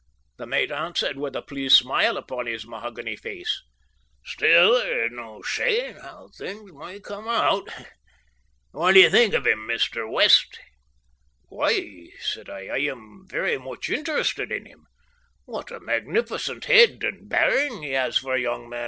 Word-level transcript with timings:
the 0.37 0.47
mate 0.47 0.71
answered, 0.71 1.15
with 1.15 1.35
a 1.35 1.43
pleased 1.43 1.77
smile 1.77 2.17
upon 2.17 2.47
his 2.47 2.65
mahogany 2.65 3.15
face, 3.15 3.61
"still, 4.25 4.73
there's 4.79 5.11
no 5.11 5.43
saying 5.43 5.95
how 5.97 6.27
things 6.35 6.73
may 6.73 6.99
come 6.99 7.27
out. 7.27 7.69
What 8.71 8.93
d'ye 8.93 9.09
think 9.09 9.35
of 9.35 9.45
him, 9.45 9.67
Mr. 9.67 10.11
West?" 10.11 10.57
"Why," 11.49 12.09
said 12.19 12.49
I, 12.49 12.65
"I 12.69 12.77
am 12.79 13.25
very 13.29 13.59
much 13.59 13.89
interested 13.91 14.51
in 14.51 14.65
him. 14.65 14.87
What 15.45 15.69
a 15.69 15.79
magnificent 15.79 16.65
head 16.65 17.03
and 17.03 17.29
bearing 17.29 17.83
he 17.83 17.91
has 17.91 18.17
for 18.17 18.33
a 18.33 18.41
young 18.41 18.67
man. 18.69 18.79